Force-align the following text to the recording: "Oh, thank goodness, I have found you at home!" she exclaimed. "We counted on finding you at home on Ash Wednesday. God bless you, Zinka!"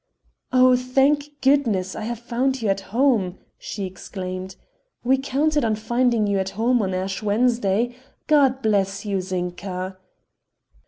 "Oh, 0.51 0.75
thank 0.75 1.39
goodness, 1.41 1.95
I 1.95 2.05
have 2.05 2.17
found 2.17 2.59
you 2.63 2.69
at 2.69 2.81
home!" 2.89 3.37
she 3.59 3.85
exclaimed. 3.85 4.55
"We 5.03 5.19
counted 5.19 5.63
on 5.63 5.75
finding 5.75 6.25
you 6.25 6.39
at 6.39 6.49
home 6.57 6.81
on 6.81 6.95
Ash 6.95 7.21
Wednesday. 7.21 7.95
God 8.25 8.63
bless 8.63 9.05
you, 9.05 9.21
Zinka!" 9.21 9.97